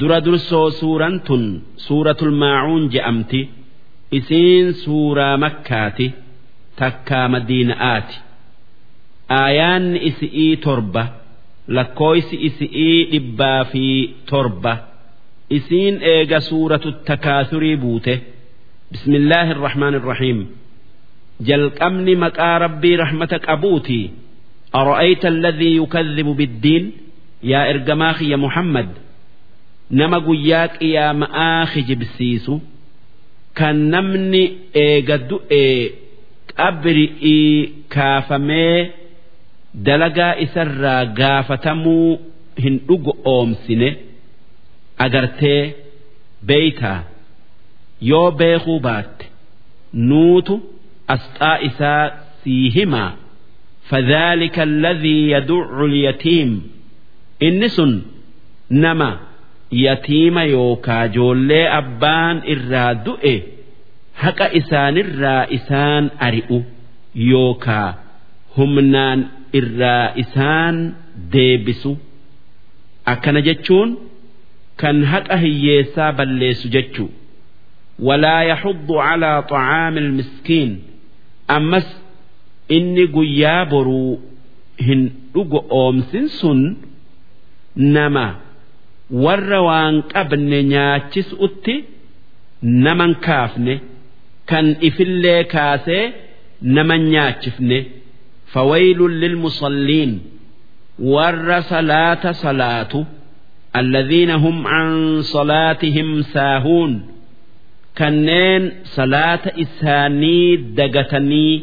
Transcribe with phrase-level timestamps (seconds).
[0.00, 1.44] dura dursoo suuraan tun
[1.86, 3.40] suuratul maacuun je'amti
[4.18, 6.06] isiin suuraa makkaati
[6.80, 8.16] takkaa madiina'aati
[9.40, 11.02] aayaanni isi'ii torba
[11.76, 13.84] lakkooysi isi'ii dhibbaa fi
[14.30, 14.72] torba
[15.58, 18.14] isiin eega suuratu takaasurii buute
[18.92, 20.40] bismillaahi irrahmaan irrahiim
[21.48, 24.06] jalqabni maqaa rabbii rahmata qabuutii
[24.82, 26.84] أرأيت الذي يكذب بالدين
[27.52, 28.88] يا إرجماخ يا محمد
[30.00, 32.54] nama guyyaa qiyaamaa kijibsiisu
[33.58, 34.42] kan namni
[34.84, 35.80] eega du'ee
[36.58, 37.50] qabri'ii
[37.94, 38.78] kaafamee
[39.86, 42.10] dalagaa isarraa gaafatamuu
[42.64, 43.88] hin dhugu oomsine
[45.06, 45.62] agartee
[46.48, 46.98] beeytaa
[48.10, 49.24] yoo beekuu baatte
[50.10, 50.54] nuutu
[51.16, 52.04] asxaa isaa
[52.44, 53.10] sii himaa
[53.90, 56.50] فذلك الذي يدع اليتيم
[57.42, 57.76] إنس
[58.70, 59.10] نما
[59.83, 63.35] yatiima yookaa joollee abbaan irraa du'e
[64.23, 66.57] haqa isaanirraa isaan ari'u
[67.31, 67.89] yookaa
[68.57, 69.19] humnaan
[69.59, 70.75] irraa isaan
[71.33, 71.91] deebisu.
[73.11, 73.89] Akkana jechuun
[74.81, 77.09] kan haqa hiyyeessaa balleessu jechuu.
[78.07, 80.71] Walaa yaxuddu calaa طacaami ilmiskiin
[81.57, 81.87] ammas
[82.77, 84.13] inni guyyaa boruu
[84.87, 85.01] hin
[85.33, 86.59] dhugo oomsin sun
[87.95, 88.25] nama
[89.24, 91.74] warra waan qabne nyaachisuutti
[92.84, 93.74] naman kaafne
[94.50, 96.04] kan ifillee kaasee
[96.76, 97.78] naman nyaachifne
[98.52, 100.12] fawaylun lilmusalliin
[101.14, 103.00] warra salaata salaatu
[103.82, 104.88] الذين هم عن
[105.22, 106.92] صلاتهم ساهون
[107.98, 108.62] kanneen
[108.96, 111.54] salaata isaanii dagatanii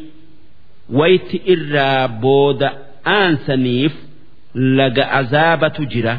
[0.99, 2.69] wayti irraa booda
[3.17, 3.93] aansaniif
[4.77, 6.15] laga azaabatu jira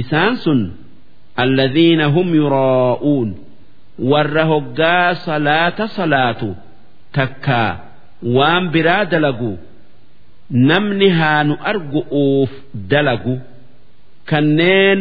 [0.00, 0.60] isaan sun
[1.42, 3.28] alladhiina hum yuraa'uun
[4.10, 6.48] warra hoggaa salaata salaatu
[7.16, 7.70] takkaa
[8.36, 9.52] waan biraa dalagu
[10.70, 12.52] namni haa nu argu'uuf
[12.92, 13.34] dalagu
[14.30, 15.00] kanneen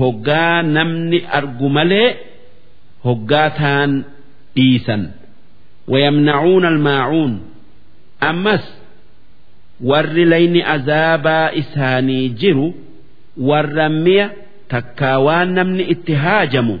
[0.00, 2.08] hoggaa namni argu malee
[3.06, 3.90] hoggaa taan
[4.56, 5.02] dhiisan.
[5.92, 7.32] Wayamnacuuna almaacuun.
[8.30, 8.64] Ammas
[9.90, 12.66] warri layni azaabaa isaanii jiru
[13.36, 14.26] warra mi'a
[14.68, 16.76] takkaa waan namni itti haajamu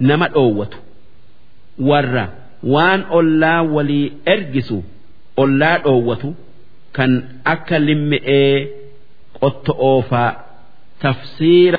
[0.00, 0.78] nama dhoowwatu.
[1.88, 2.24] Warra
[2.74, 4.78] waan ollaa walii ergisu
[5.36, 6.28] ollaa dhoowwatu
[6.96, 7.12] kan
[7.44, 8.56] akka limmi'ee
[9.40, 10.30] qotto oofaa
[11.02, 11.78] tafsiira